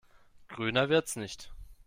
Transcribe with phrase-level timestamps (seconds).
[0.47, 1.51] Grüner wird's nicht.